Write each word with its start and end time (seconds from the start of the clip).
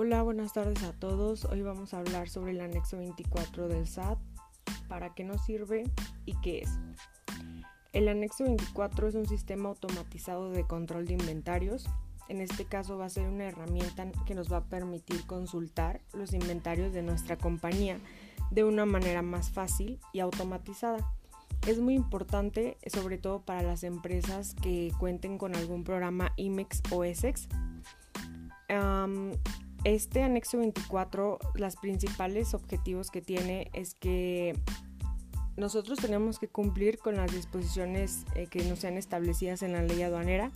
Hola, 0.00 0.22
buenas 0.22 0.52
tardes 0.52 0.84
a 0.84 0.92
todos. 0.92 1.44
Hoy 1.46 1.62
vamos 1.62 1.92
a 1.92 1.98
hablar 1.98 2.28
sobre 2.28 2.52
el 2.52 2.60
anexo 2.60 2.98
24 2.98 3.66
del 3.66 3.88
SAT, 3.88 4.16
para 4.86 5.12
qué 5.12 5.24
nos 5.24 5.44
sirve 5.44 5.90
y 6.24 6.40
qué 6.40 6.60
es. 6.60 6.70
El 7.92 8.06
anexo 8.06 8.44
24 8.44 9.08
es 9.08 9.16
un 9.16 9.26
sistema 9.26 9.70
automatizado 9.70 10.52
de 10.52 10.64
control 10.64 11.08
de 11.08 11.14
inventarios. 11.14 11.88
En 12.28 12.40
este 12.40 12.64
caso 12.64 12.96
va 12.96 13.06
a 13.06 13.10
ser 13.10 13.26
una 13.26 13.46
herramienta 13.46 14.08
que 14.24 14.36
nos 14.36 14.52
va 14.52 14.58
a 14.58 14.64
permitir 14.66 15.26
consultar 15.26 16.00
los 16.12 16.32
inventarios 16.32 16.92
de 16.92 17.02
nuestra 17.02 17.36
compañía 17.36 17.98
de 18.52 18.62
una 18.62 18.86
manera 18.86 19.22
más 19.22 19.50
fácil 19.50 19.98
y 20.12 20.20
automatizada. 20.20 21.12
Es 21.66 21.80
muy 21.80 21.94
importante, 21.94 22.78
sobre 22.86 23.18
todo 23.18 23.40
para 23.40 23.62
las 23.62 23.82
empresas 23.82 24.54
que 24.62 24.92
cuenten 25.00 25.38
con 25.38 25.56
algún 25.56 25.82
programa 25.82 26.34
IMEX 26.36 26.82
o 26.92 27.02
ESEX. 27.02 27.48
Este 29.84 30.22
anexo 30.22 30.58
24, 30.58 31.38
los 31.54 31.76
principales 31.76 32.52
objetivos 32.52 33.10
que 33.10 33.22
tiene 33.22 33.70
es 33.74 33.94
que 33.94 34.58
nosotros 35.56 35.98
tenemos 35.98 36.38
que 36.38 36.48
cumplir 36.48 36.98
con 36.98 37.16
las 37.16 37.32
disposiciones 37.32 38.24
eh, 38.34 38.48
que 38.48 38.64
nos 38.64 38.80
sean 38.80 38.96
establecidas 38.96 39.62
en 39.62 39.72
la 39.72 39.82
ley 39.82 40.02
aduanera, 40.02 40.50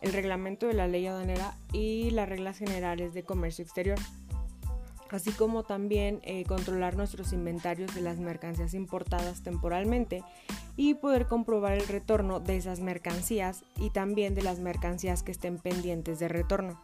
el 0.00 0.12
reglamento 0.12 0.66
de 0.66 0.74
la 0.74 0.86
ley 0.86 1.06
aduanera 1.06 1.56
y 1.72 2.10
las 2.10 2.28
reglas 2.28 2.58
generales 2.58 3.12
de 3.14 3.22
comercio 3.22 3.64
exterior, 3.64 3.98
así 5.10 5.30
como 5.32 5.62
también 5.62 6.20
eh, 6.24 6.44
controlar 6.44 6.96
nuestros 6.96 7.32
inventarios 7.32 7.94
de 7.94 8.00
las 8.00 8.18
mercancías 8.18 8.74
importadas 8.74 9.42
temporalmente 9.42 10.22
y 10.76 10.94
poder 10.94 11.26
comprobar 11.26 11.72
el 11.72 11.86
retorno 11.86 12.40
de 12.40 12.56
esas 12.56 12.80
mercancías 12.80 13.62
y 13.78 13.90
también 13.90 14.34
de 14.34 14.42
las 14.42 14.58
mercancías 14.58 15.22
que 15.22 15.32
estén 15.32 15.58
pendientes 15.58 16.18
de 16.18 16.28
retorno 16.28 16.80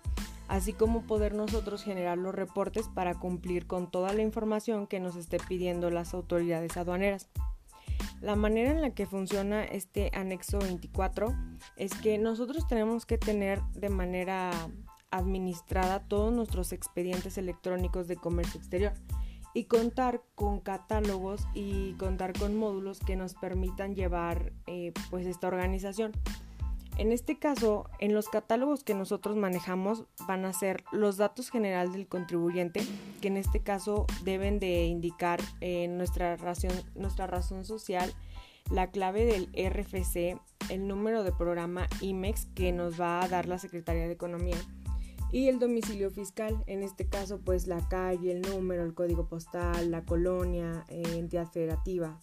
así 0.51 0.73
como 0.73 1.03
poder 1.03 1.33
nosotros 1.33 1.85
generar 1.85 2.19
los 2.19 2.35
reportes 2.35 2.89
para 2.89 3.15
cumplir 3.15 3.69
con 3.69 3.89
toda 3.89 4.13
la 4.13 4.23
información 4.23 4.89
que 4.89 4.99
nos 4.99 5.15
esté 5.15 5.39
pidiendo 5.39 5.91
las 5.91 6.13
autoridades 6.13 6.77
aduaneras. 6.77 7.29
La 8.21 8.35
manera 8.35 8.73
en 8.73 8.83
la 8.83 8.91
que 8.91 9.07
funciona 9.07 9.63
este 9.63 10.11
anexo 10.13 10.59
24 10.59 11.33
es 11.77 11.95
que 11.95 12.19
nosotros 12.19 12.67
tenemos 12.67 13.07
que 13.07 13.17
tener 13.17 13.63
de 13.75 13.91
manera 13.91 14.51
administrada 15.13 16.01
todos 16.01 16.33
nuestros 16.33 16.73
expedientes 16.73 17.39
electrónicos 17.39 18.09
de 18.09 18.17
comercio 18.17 18.59
exterior 18.59 18.93
y 19.55 19.65
contar 19.65 20.23
con 20.35 20.59
catálogos 20.59 21.47
y 21.55 21.93
contar 21.93 22.37
con 22.37 22.57
módulos 22.57 22.99
que 22.99 23.15
nos 23.15 23.35
permitan 23.35 23.95
llevar 23.95 24.53
eh, 24.67 24.93
pues 25.11 25.27
esta 25.27 25.47
organización. 25.47 26.11
En 27.01 27.13
este 27.13 27.39
caso, 27.39 27.89
en 27.99 28.13
los 28.13 28.29
catálogos 28.29 28.85
que 28.85 28.93
nosotros 28.93 29.35
manejamos 29.35 30.05
van 30.29 30.45
a 30.45 30.53
ser 30.53 30.85
los 30.93 31.17
datos 31.17 31.49
general 31.49 31.93
del 31.93 32.07
contribuyente, 32.07 32.83
que 33.23 33.29
en 33.29 33.39
este 33.39 33.63
caso 33.63 34.05
deben 34.23 34.59
de 34.59 34.85
indicar 34.85 35.41
eh, 35.63 35.89
nuestra, 35.89 36.37
razón, 36.37 36.73
nuestra 36.95 37.27
razón 37.27 37.65
social, 37.65 38.13
la 38.71 38.91
clave 38.91 39.25
del 39.25 39.47
RFC, 39.47 40.39
el 40.69 40.87
número 40.87 41.25
de 41.25 41.33
programa 41.33 41.87
IMEX 42.03 42.45
que 42.55 42.71
nos 42.71 43.01
va 43.01 43.23
a 43.23 43.29
dar 43.29 43.49
la 43.49 43.59
Secretaría 43.59 44.07
de 44.07 44.13
Economía 44.13 44.59
y 45.33 45.49
el 45.49 45.59
domicilio 45.59 46.11
fiscal, 46.11 46.63
en 46.67 46.83
este 46.83 47.09
caso 47.09 47.41
pues 47.43 47.67
la 47.67 47.81
calle, 47.89 48.31
el 48.31 48.43
número, 48.43 48.85
el 48.85 48.93
código 48.93 49.27
postal, 49.27 49.91
la 49.91 50.05
colonia, 50.05 50.85
eh, 50.89 51.03
entidad 51.17 51.51
federativa. 51.51 52.19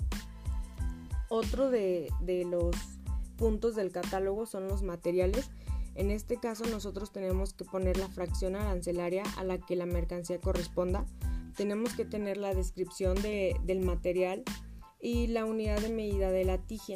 Otro 1.29 1.71
de, 1.71 2.11
de 2.21 2.45
los 2.45 2.96
puntos 3.37 3.75
del 3.75 3.91
catálogo 3.91 4.45
son 4.45 4.67
los 4.67 4.83
materiales. 4.83 5.49
En 5.95 6.11
este 6.11 6.37
caso 6.37 6.65
nosotros 6.65 7.11
tenemos 7.11 7.53
que 7.53 7.65
poner 7.65 7.97
la 7.97 8.09
fracción 8.09 8.55
arancelaria 8.55 9.23
a 9.37 9.43
la 9.43 9.57
que 9.57 9.75
la 9.75 9.85
mercancía 9.85 10.39
corresponda. 10.39 11.05
Tenemos 11.55 11.93
que 11.93 12.05
tener 12.05 12.37
la 12.37 12.53
descripción 12.53 13.15
del 13.21 13.79
material 13.79 14.43
y 14.99 15.27
la 15.27 15.45
unidad 15.45 15.79
de 15.79 15.89
medida 15.89 16.29
de 16.31 16.45
la 16.45 16.57
tija. 16.57 16.95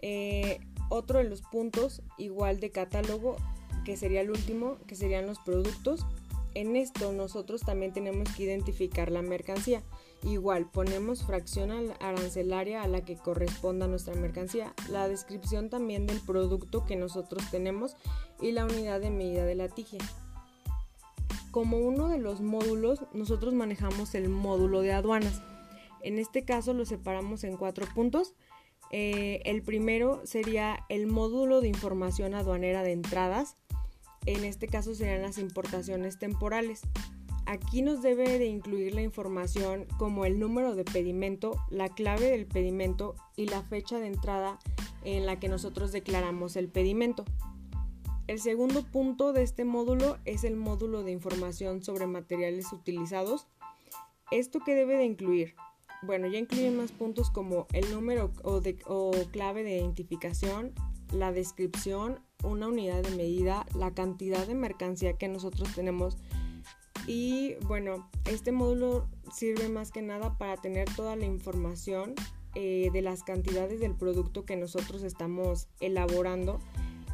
Eh, 0.00 0.58
otro 0.88 1.18
de 1.18 1.24
los 1.24 1.42
puntos 1.42 2.02
igual 2.18 2.58
de 2.58 2.70
catálogo 2.70 3.36
que 3.84 3.96
sería 3.96 4.20
el 4.20 4.30
último, 4.30 4.78
que 4.86 4.94
serían 4.94 5.26
los 5.26 5.38
productos. 5.38 6.06
En 6.54 6.76
esto 6.76 7.12
nosotros 7.12 7.62
también 7.62 7.92
tenemos 7.92 8.28
que 8.34 8.44
identificar 8.44 9.10
la 9.10 9.22
mercancía. 9.22 9.82
Igual 10.22 10.70
ponemos 10.70 11.24
fracción 11.24 11.70
arancelaria 12.00 12.82
a 12.82 12.88
la 12.88 13.04
que 13.04 13.16
corresponda 13.16 13.88
nuestra 13.88 14.14
mercancía, 14.14 14.72
la 14.90 15.08
descripción 15.08 15.68
también 15.68 16.06
del 16.06 16.20
producto 16.20 16.84
que 16.84 16.96
nosotros 16.96 17.42
tenemos 17.50 17.96
y 18.40 18.52
la 18.52 18.64
unidad 18.64 19.00
de 19.00 19.10
medida 19.10 19.44
de 19.44 19.54
la 19.54 19.68
tija. 19.68 19.98
Como 21.50 21.78
uno 21.78 22.08
de 22.08 22.18
los 22.18 22.40
módulos, 22.40 23.00
nosotros 23.12 23.52
manejamos 23.52 24.14
el 24.14 24.28
módulo 24.28 24.80
de 24.80 24.92
aduanas. 24.92 25.42
En 26.02 26.18
este 26.18 26.44
caso 26.44 26.72
lo 26.72 26.84
separamos 26.84 27.44
en 27.44 27.56
cuatro 27.56 27.86
puntos. 27.94 28.34
Eh, 28.90 29.40
el 29.44 29.62
primero 29.62 30.20
sería 30.24 30.84
el 30.88 31.06
módulo 31.06 31.60
de 31.60 31.68
información 31.68 32.34
aduanera 32.34 32.82
de 32.82 32.92
entradas. 32.92 33.56
En 34.26 34.44
este 34.44 34.68
caso 34.68 34.94
serían 34.94 35.22
las 35.22 35.38
importaciones 35.38 36.18
temporales. 36.18 36.82
Aquí 37.44 37.82
nos 37.82 38.02
debe 38.02 38.38
de 38.38 38.46
incluir 38.46 38.94
la 38.94 39.02
información 39.02 39.86
como 39.98 40.24
el 40.24 40.38
número 40.38 40.76
de 40.76 40.84
pedimento, 40.84 41.56
la 41.70 41.88
clave 41.88 42.30
del 42.30 42.46
pedimento 42.46 43.16
y 43.36 43.46
la 43.46 43.62
fecha 43.62 43.98
de 43.98 44.06
entrada 44.06 44.58
en 45.04 45.26
la 45.26 45.40
que 45.40 45.48
nosotros 45.48 45.90
declaramos 45.90 46.54
el 46.54 46.68
pedimento. 46.68 47.24
El 48.28 48.38
segundo 48.38 48.84
punto 48.84 49.32
de 49.32 49.42
este 49.42 49.64
módulo 49.64 50.18
es 50.24 50.44
el 50.44 50.54
módulo 50.54 51.02
de 51.02 51.10
información 51.10 51.82
sobre 51.82 52.06
materiales 52.06 52.72
utilizados. 52.72 53.48
¿Esto 54.30 54.60
qué 54.64 54.76
debe 54.76 54.96
de 54.96 55.04
incluir? 55.04 55.56
Bueno, 56.02 56.28
ya 56.28 56.38
incluye 56.38 56.70
más 56.70 56.92
puntos 56.92 57.30
como 57.30 57.66
el 57.72 57.90
número 57.90 58.32
o 58.44 59.10
clave 59.32 59.64
de 59.64 59.76
identificación, 59.76 60.72
la 61.12 61.32
descripción, 61.32 62.20
una 62.42 62.68
unidad 62.68 63.02
de 63.02 63.16
medida, 63.16 63.66
la 63.74 63.92
cantidad 63.92 64.46
de 64.46 64.54
mercancía 64.54 65.14
que 65.14 65.28
nosotros 65.28 65.74
tenemos 65.74 66.16
y 67.06 67.54
bueno, 67.66 68.08
este 68.26 68.52
módulo 68.52 69.08
sirve 69.32 69.68
más 69.68 69.90
que 69.90 70.02
nada 70.02 70.38
para 70.38 70.56
tener 70.56 70.88
toda 70.94 71.16
la 71.16 71.26
información 71.26 72.14
eh, 72.54 72.90
de 72.92 73.02
las 73.02 73.22
cantidades 73.22 73.80
del 73.80 73.96
producto 73.96 74.44
que 74.44 74.56
nosotros 74.56 75.02
estamos 75.02 75.68
elaborando 75.80 76.60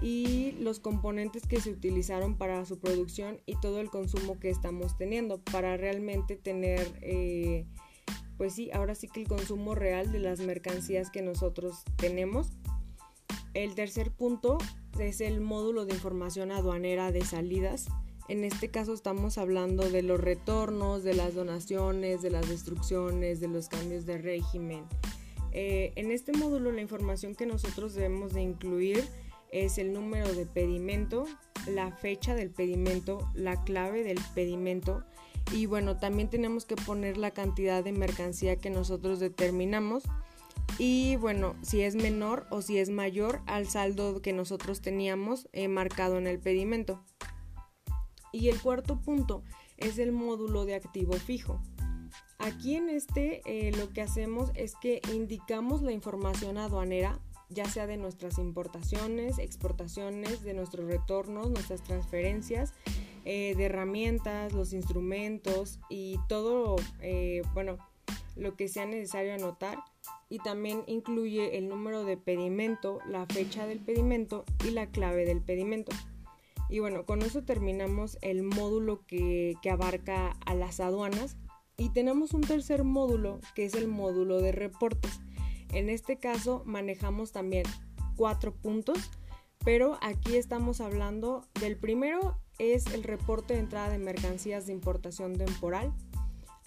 y 0.03 0.53
los 0.61 0.79
componentes 0.79 1.47
que 1.47 1.61
se 1.61 1.71
utilizaron 1.71 2.37
para 2.37 2.65
su 2.67 2.79
producción 2.79 3.41
y 3.47 3.59
todo 3.61 3.81
el 3.81 3.91
consumo 3.91 4.39
que 4.39 4.51
estamos 4.51 4.97
teniendo 4.97 5.41
para 5.43 5.77
realmente 5.77 6.37
tener, 6.37 6.99
eh, 7.01 7.67
pues 8.37 8.55
sí, 8.55 8.71
ahora 8.73 8.95
sí 8.95 9.09
que 9.09 9.23
el 9.23 9.29
consumo 9.29 9.75
real 9.75 10.13
de 10.13 10.21
las 10.21 10.41
mercancías 10.41 11.11
que 11.11 11.23
nosotros 11.23 11.83
tenemos. 11.97 12.51
El 13.59 13.75
tercer 13.75 14.13
punto 14.13 14.59
es 15.01 15.21
el 15.21 15.41
módulo 15.41 15.85
de 15.85 15.93
información 15.93 16.53
aduanera 16.53 17.11
de 17.11 17.25
salidas 17.25 17.89
en 18.29 18.45
este 18.45 18.69
caso 18.69 18.93
estamos 18.93 19.39
hablando 19.39 19.89
de 19.89 20.03
los 20.03 20.21
retornos, 20.21 21.03
de 21.03 21.15
las 21.15 21.35
donaciones, 21.35 22.21
de 22.21 22.31
las 22.31 22.47
destrucciones, 22.49 23.41
de 23.41 23.49
los 23.49 23.69
cambios 23.69 24.05
de 24.05 24.19
régimen. 24.19 24.85
Eh, 25.53 25.93
en 25.97 26.11
este 26.11 26.33
módulo 26.33 26.71
la 26.71 26.83
información 26.83 27.35
que 27.35 27.47
nosotros 27.47 27.95
debemos 27.95 28.35
de 28.35 28.43
incluir 28.43 29.03
es 29.51 29.79
el 29.79 29.95
número 29.95 30.33
de 30.35 30.45
pedimento, 30.45 31.25
la 31.67 31.91
fecha 31.91 32.35
del 32.35 32.51
pedimento, 32.51 33.29
la 33.35 33.65
clave 33.65 34.05
del 34.05 34.21
pedimento 34.35 35.03
y 35.51 35.65
bueno, 35.65 35.97
también 35.97 36.29
tenemos 36.29 36.67
que 36.67 36.77
poner 36.77 37.17
la 37.17 37.31
cantidad 37.31 37.83
de 37.83 37.93
mercancía 37.93 38.57
que 38.57 38.69
nosotros 38.69 39.19
determinamos 39.19 40.05
y 40.79 41.17
bueno, 41.17 41.57
si 41.63 41.83
es 41.83 41.97
menor 41.97 42.47
o 42.51 42.63
si 42.63 42.79
es 42.79 42.89
mayor 42.89 43.41
al 43.47 43.67
saldo 43.67 44.23
que 44.23 44.33
nosotros 44.33 44.81
teníamos 44.81 45.49
eh, 45.53 45.67
marcado 45.67 46.19
en 46.19 46.29
el 46.29 46.39
pedimento. 46.39 47.05
Y 48.33 48.49
el 48.49 48.61
cuarto 48.61 49.01
punto 49.01 49.43
es 49.77 49.99
el 49.99 50.13
módulo 50.13 50.65
de 50.65 50.77
activo 50.77 51.15
fijo. 51.15 51.61
Aquí 52.39 52.77
en 52.77 52.89
este 52.89 53.43
eh, 53.45 53.73
lo 53.73 53.91
que 53.93 54.03
hacemos 54.03 54.53
es 54.55 54.75
que 54.81 55.01
indicamos 55.13 55.83
la 55.83 55.91
información 55.91 56.57
aduanera, 56.57 57.19
ya 57.49 57.65
sea 57.65 57.89
de 57.89 57.97
nuestras 57.97 58.39
importaciones, 58.39 59.39
exportaciones, 59.39 60.43
de 60.43 60.55
nuestros 60.55 60.87
retornos, 60.87 61.51
nuestras 61.51 61.83
transferencias, 61.83 62.75
eh, 63.25 63.55
de 63.57 63.65
herramientas, 63.65 64.53
los 64.53 64.73
instrumentos 64.73 65.81
y 65.91 66.19
todo, 66.29 66.77
bueno, 67.55 67.79
lo 68.39 68.57
que 68.57 68.69
sea 68.69 68.87
necesario 68.87 69.35
anotar. 69.35 69.79
Y 70.31 70.39
también 70.39 70.85
incluye 70.87 71.59
el 71.59 71.69
número 71.69 72.05
de 72.05 72.17
pedimento, 72.17 73.01
la 73.07 73.27
fecha 73.27 73.67
del 73.67 73.81
pedimento 73.81 74.45
y 74.67 74.71
la 74.71 74.87
clave 74.91 75.25
del 75.25 75.41
pedimento. 75.41 75.93
Y 76.69 76.81
bueno, 76.81 77.05
con 77.07 77.23
eso 77.23 77.45
terminamos 77.45 78.19
el 78.21 78.43
módulo 78.43 79.05
que, 79.07 79.57
abarca 79.71 80.37
a 80.45 80.55
las 80.55 80.81
aduanas. 80.81 81.37
Y 81.77 81.91
tenemos 81.91 82.35
un 82.35 82.43
tercer 82.43 82.85
módulo 82.85 83.41
que 83.55 83.65
es 83.65 83.75
el 83.75 83.89
módulo 83.89 84.41
de 84.41 84.53
reportes. 84.53 85.21
En 85.73 85.89
este 85.89 86.19
caso 86.19 86.63
manejamos 86.67 87.33
también 87.33 87.65
cuatro 88.17 88.53
puntos, 88.53 89.11
pero 89.65 89.99
aquí 90.03 90.37
estamos 90.37 90.81
hablando 90.81 91.47
del 91.61 91.77
primero 91.77 92.37
es 92.59 92.87
el 92.87 93.05
reporte 93.05 93.55
de 93.55 93.61
entrada 93.61 93.91
de 93.91 93.99
mercancías 93.99 94.67
de 94.67 94.73
importación 94.73 95.37
temporal. 95.37 95.93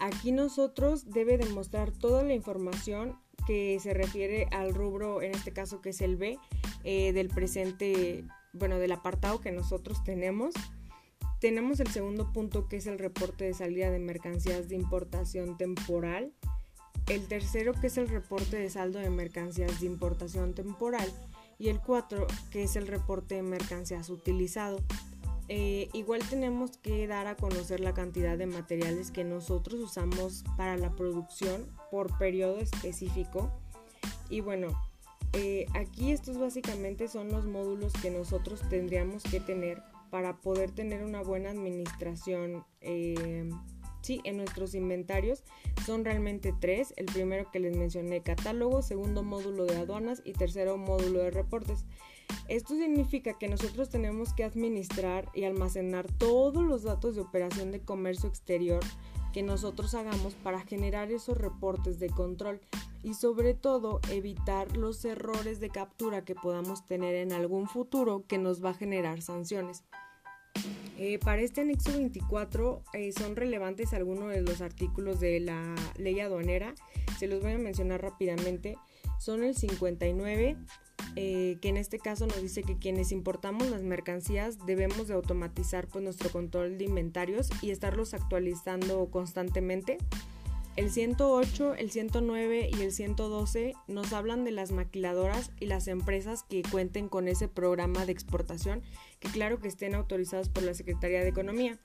Aquí 0.02 0.32
nosotros 0.32 1.10
debe 1.10 1.38
demostrar 1.38 1.92
toda 1.92 2.24
la 2.24 2.34
información 2.34 3.16
que 3.46 3.78
se 3.80 3.94
refiere 3.94 4.48
al 4.50 4.74
rubro, 4.74 5.22
en 5.22 5.30
este 5.30 5.52
caso 5.52 5.80
que 5.80 5.90
es 5.90 6.00
el 6.00 6.16
B, 6.16 6.40
eh, 6.82 7.12
del 7.12 7.28
presente, 7.28 8.24
bueno, 8.52 8.80
del 8.80 8.90
apartado 8.90 9.40
que 9.40 9.52
nosotros 9.52 10.02
tenemos. 10.02 10.54
Tenemos 11.40 11.78
el 11.78 11.86
segundo 11.86 12.32
punto 12.32 12.66
que 12.66 12.78
es 12.78 12.88
el 12.88 12.98
reporte 12.98 13.44
de 13.44 13.54
salida 13.54 13.92
de 13.92 14.00
mercancías 14.00 14.68
de 14.68 14.74
importación 14.74 15.56
temporal. 15.56 16.32
El 17.06 17.28
tercero 17.28 17.72
que 17.72 17.86
es 17.86 17.96
el 17.96 18.08
reporte 18.08 18.56
de 18.56 18.70
saldo 18.70 18.98
de 18.98 19.08
mercancías 19.08 19.78
de 19.78 19.86
importación 19.86 20.52
temporal. 20.52 21.08
Y 21.60 21.68
el 21.68 21.78
cuatro 21.78 22.26
que 22.50 22.64
es 22.64 22.74
el 22.74 22.88
reporte 22.88 23.36
de 23.36 23.42
mercancías 23.42 24.10
utilizado. 24.10 24.80
Eh, 25.48 25.88
igual 25.92 26.20
tenemos 26.28 26.76
que 26.78 27.06
dar 27.06 27.26
a 27.26 27.36
conocer 27.36 27.80
la 27.80 27.94
cantidad 27.94 28.38
de 28.38 28.46
materiales 28.46 29.10
que 29.10 29.24
nosotros 29.24 29.80
usamos 29.80 30.44
para 30.56 30.76
la 30.76 30.94
producción 30.94 31.66
por 31.90 32.16
periodo 32.18 32.58
específico. 32.58 33.52
Y 34.30 34.40
bueno, 34.40 34.68
eh, 35.32 35.66
aquí 35.74 36.12
estos 36.12 36.38
básicamente 36.38 37.08
son 37.08 37.28
los 37.28 37.46
módulos 37.46 37.92
que 37.94 38.10
nosotros 38.10 38.60
tendríamos 38.68 39.22
que 39.22 39.40
tener 39.40 39.82
para 40.10 40.36
poder 40.40 40.70
tener 40.70 41.02
una 41.02 41.22
buena 41.22 41.50
administración. 41.50 42.64
Eh, 42.82 43.48
sí, 44.02 44.20
en 44.24 44.36
nuestros 44.36 44.74
inventarios 44.74 45.42
son 45.86 46.04
realmente 46.04 46.54
tres. 46.60 46.92
El 46.96 47.06
primero 47.06 47.50
que 47.50 47.60
les 47.60 47.76
mencioné, 47.76 48.22
catálogo, 48.22 48.82
segundo 48.82 49.22
módulo 49.22 49.64
de 49.64 49.76
aduanas 49.76 50.20
y 50.24 50.34
tercero 50.34 50.76
módulo 50.76 51.20
de 51.20 51.30
reportes. 51.30 51.86
Esto 52.48 52.74
significa 52.74 53.34
que 53.38 53.48
nosotros 53.48 53.88
tenemos 53.88 54.32
que 54.32 54.44
administrar 54.44 55.28
y 55.34 55.44
almacenar 55.44 56.06
todos 56.18 56.62
los 56.62 56.82
datos 56.82 57.14
de 57.14 57.22
operación 57.22 57.72
de 57.72 57.80
comercio 57.80 58.28
exterior 58.28 58.80
que 59.32 59.42
nosotros 59.42 59.94
hagamos 59.94 60.34
para 60.34 60.60
generar 60.60 61.10
esos 61.10 61.38
reportes 61.38 61.98
de 61.98 62.10
control 62.10 62.60
y 63.02 63.14
sobre 63.14 63.54
todo 63.54 64.00
evitar 64.10 64.76
los 64.76 65.04
errores 65.04 65.58
de 65.58 65.70
captura 65.70 66.24
que 66.24 66.34
podamos 66.34 66.86
tener 66.86 67.14
en 67.14 67.32
algún 67.32 67.66
futuro 67.66 68.24
que 68.28 68.38
nos 68.38 68.62
va 68.62 68.70
a 68.70 68.74
generar 68.74 69.22
sanciones. 69.22 69.84
Eh, 70.98 71.18
para 71.18 71.40
este 71.40 71.62
anexo 71.62 71.92
24 71.92 72.82
eh, 72.92 73.12
son 73.12 73.34
relevantes 73.34 73.94
algunos 73.94 74.30
de 74.30 74.42
los 74.42 74.60
artículos 74.60 75.18
de 75.18 75.40
la 75.40 75.74
ley 75.96 76.20
aduanera, 76.20 76.74
se 77.18 77.26
los 77.26 77.40
voy 77.40 77.52
a 77.52 77.58
mencionar 77.58 78.02
rápidamente. 78.02 78.76
Son 79.18 79.44
el 79.44 79.54
59, 79.54 80.56
eh, 81.16 81.58
que 81.60 81.68
en 81.68 81.76
este 81.76 81.98
caso 81.98 82.26
nos 82.26 82.40
dice 82.40 82.62
que 82.62 82.78
quienes 82.78 83.12
importamos 83.12 83.68
las 83.68 83.82
mercancías 83.82 84.58
debemos 84.66 85.08
de 85.08 85.14
automatizar 85.14 85.86
pues, 85.88 86.02
nuestro 86.02 86.30
control 86.30 86.78
de 86.78 86.84
inventarios 86.84 87.48
y 87.60 87.70
estarlos 87.70 88.14
actualizando 88.14 89.06
constantemente. 89.10 89.98
El 90.74 90.90
108, 90.90 91.74
el 91.74 91.90
109 91.90 92.70
y 92.72 92.80
el 92.80 92.92
112 92.92 93.74
nos 93.88 94.14
hablan 94.14 94.44
de 94.44 94.52
las 94.52 94.72
maquiladoras 94.72 95.50
y 95.60 95.66
las 95.66 95.86
empresas 95.86 96.44
que 96.44 96.62
cuenten 96.62 97.08
con 97.08 97.28
ese 97.28 97.46
programa 97.46 98.06
de 98.06 98.12
exportación, 98.12 98.80
que 99.20 99.28
claro 99.28 99.58
que 99.58 99.68
estén 99.68 99.94
autorizados 99.94 100.48
por 100.48 100.62
la 100.62 100.72
Secretaría 100.72 101.20
de 101.20 101.28
Economía. 101.28 101.78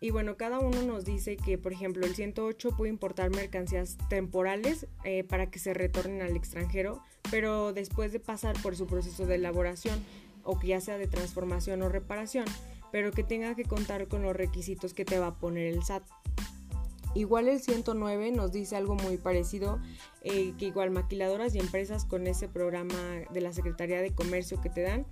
Y 0.00 0.10
bueno, 0.10 0.36
cada 0.36 0.60
uno 0.60 0.82
nos 0.82 1.06
dice 1.06 1.36
que, 1.36 1.56
por 1.58 1.72
ejemplo, 1.72 2.06
el 2.06 2.14
108 2.14 2.76
puede 2.76 2.90
importar 2.90 3.30
mercancías 3.30 3.96
temporales 4.08 4.86
eh, 5.04 5.24
para 5.24 5.50
que 5.50 5.58
se 5.58 5.72
retornen 5.74 6.20
al 6.20 6.36
extranjero, 6.36 7.02
pero 7.30 7.72
después 7.72 8.12
de 8.12 8.20
pasar 8.20 8.60
por 8.62 8.76
su 8.76 8.86
proceso 8.86 9.26
de 9.26 9.36
elaboración, 9.36 9.98
o 10.44 10.58
que 10.58 10.68
ya 10.68 10.80
sea 10.80 10.98
de 10.98 11.06
transformación 11.06 11.82
o 11.82 11.88
reparación, 11.88 12.46
pero 12.90 13.12
que 13.12 13.22
tenga 13.22 13.54
que 13.54 13.64
contar 13.64 14.08
con 14.08 14.22
los 14.22 14.34
requisitos 14.34 14.94
que 14.94 15.04
te 15.04 15.18
va 15.18 15.28
a 15.28 15.34
poner 15.34 15.66
el 15.66 15.82
SAT. 15.82 16.02
Igual 17.14 17.48
el 17.48 17.60
109 17.60 18.32
nos 18.32 18.52
dice 18.52 18.76
algo 18.76 18.94
muy 18.94 19.16
parecido, 19.16 19.78
eh, 20.22 20.54
que 20.58 20.66
igual 20.66 20.90
maquiladoras 20.90 21.54
y 21.54 21.58
empresas 21.58 22.04
con 22.04 22.26
ese 22.26 22.48
programa 22.48 22.94
de 23.30 23.40
la 23.40 23.52
Secretaría 23.52 24.00
de 24.00 24.14
Comercio 24.14 24.60
que 24.60 24.70
te 24.70 24.82
dan, 24.82 25.06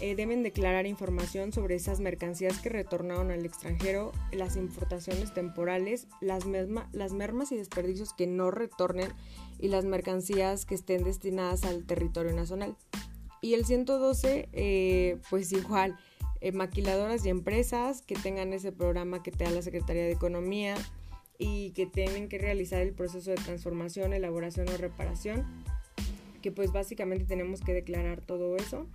eh, 0.00 0.14
deben 0.14 0.42
declarar 0.42 0.86
información 0.86 1.52
sobre 1.52 1.74
esas 1.74 2.00
mercancías 2.00 2.58
que 2.58 2.68
retornaron 2.68 3.30
al 3.30 3.44
extranjero, 3.44 4.12
las 4.32 4.56
importaciones 4.56 5.32
temporales, 5.32 6.06
las, 6.20 6.44
las 6.92 7.12
mermas 7.12 7.52
y 7.52 7.56
desperdicios 7.56 8.12
que 8.12 8.26
no 8.26 8.50
retornen 8.50 9.12
y 9.58 9.68
las 9.68 9.84
mercancías 9.84 10.66
que 10.66 10.74
estén 10.74 11.04
destinadas 11.04 11.64
al 11.64 11.84
territorio 11.84 12.32
nacional. 12.34 12.76
Y 13.40 13.54
el 13.54 13.64
112, 13.64 14.48
eh, 14.52 15.18
pues 15.30 15.52
igual, 15.52 15.96
eh, 16.40 16.52
maquiladoras 16.52 17.24
y 17.24 17.30
empresas 17.30 18.02
que 18.02 18.14
tengan 18.14 18.52
ese 18.52 18.72
programa 18.72 19.22
que 19.22 19.30
te 19.30 19.44
da 19.44 19.50
la 19.50 19.62
Secretaría 19.62 20.04
de 20.04 20.12
Economía 20.12 20.74
y 21.38 21.70
que 21.70 21.86
tienen 21.86 22.28
que 22.28 22.38
realizar 22.38 22.80
el 22.82 22.92
proceso 22.92 23.30
de 23.30 23.36
transformación, 23.36 24.12
elaboración 24.12 24.68
o 24.68 24.76
reparación, 24.76 25.46
que 26.42 26.52
pues 26.52 26.72
básicamente 26.72 27.24
tenemos 27.24 27.60
que 27.60 27.72
declarar 27.72 28.20
todo 28.20 28.56
eso. 28.56 28.86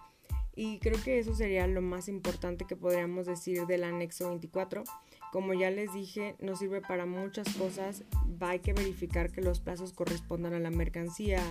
Y 0.56 0.80
creo 0.80 1.01
que 1.01 1.19
eso 1.19 1.33
sería 1.33 1.65
lo 1.68 1.81
más 1.81 2.07
importante 2.07 2.65
que 2.65 2.75
podríamos 2.75 3.25
decir 3.25 3.65
del 3.68 3.83
anexo 3.83 4.30
24. 4.30 4.83
Como 5.31 5.53
ya 5.53 5.71
les 5.71 5.94
dije, 5.94 6.36
nos 6.39 6.59
sirve 6.59 6.81
para 6.81 7.06
muchas 7.06 7.48
cosas. 7.56 8.03
Hay 8.42 8.59
que 8.59 8.74
verificar 8.74 9.31
que 9.31 9.42
los 9.42 9.62
plazos 9.62 9.94
correspondan 9.94 10.53
a 10.53 10.59
la 10.59 10.71
mercancía. 10.71 11.42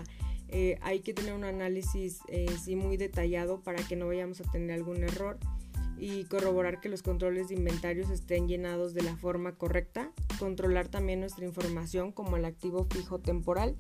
Eh, 0.48 0.78
hay 0.82 1.00
que 1.00 1.14
tener 1.14 1.32
un 1.32 1.44
análisis 1.44 2.20
eh, 2.28 2.46
sí, 2.62 2.76
muy 2.76 2.96
detallado 2.96 3.60
para 3.60 3.82
que 3.82 3.96
no 3.96 4.08
vayamos 4.08 4.40
a 4.40 4.50
tener 4.50 4.72
algún 4.72 5.04
error 5.04 5.38
y 6.00 6.24
corroborar 6.24 6.80
que 6.80 6.88
los 6.88 7.02
controles 7.02 7.48
de 7.48 7.56
inventarios 7.56 8.08
estén 8.08 8.48
llenados 8.48 8.94
de 8.94 9.02
la 9.02 9.16
forma 9.16 9.56
correcta, 9.56 10.10
controlar 10.38 10.88
también 10.88 11.20
nuestra 11.20 11.44
información 11.44 12.10
como 12.10 12.38
el 12.38 12.46
activo 12.46 12.86
fijo 12.90 13.18
temporal 13.18 13.76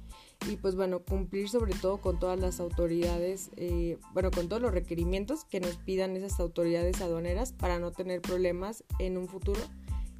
y 0.50 0.56
pues 0.56 0.76
bueno, 0.76 1.02
cumplir 1.02 1.48
sobre 1.48 1.72
todo 1.72 1.96
con 1.96 2.18
todas 2.18 2.38
las 2.38 2.60
autoridades, 2.60 3.50
eh, 3.56 3.96
bueno, 4.12 4.30
con 4.30 4.48
todos 4.48 4.60
los 4.60 4.72
requerimientos 4.72 5.46
que 5.46 5.60
nos 5.60 5.76
pidan 5.76 6.14
esas 6.14 6.38
autoridades 6.40 7.00
aduaneras 7.00 7.54
para 7.54 7.78
no 7.78 7.90
tener 7.90 8.20
problemas 8.20 8.84
en 8.98 9.16
un 9.16 9.26
futuro. 9.26 9.60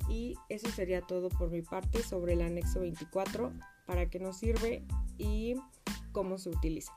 Y 0.08 0.36
eso 0.48 0.68
sería 0.70 1.02
todo 1.02 1.28
por 1.28 1.50
mi 1.50 1.62
parte 1.62 2.02
sobre 2.02 2.32
el 2.32 2.40
anexo 2.40 2.80
24, 2.80 3.52
para 3.86 4.08
qué 4.08 4.18
nos 4.18 4.38
sirve 4.38 4.84
y 5.18 5.54
cómo 6.12 6.38
se 6.38 6.48
utiliza. 6.48 6.92